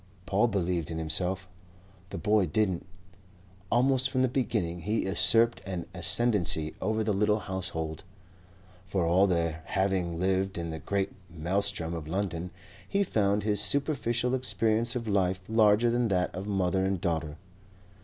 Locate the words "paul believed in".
0.25-0.97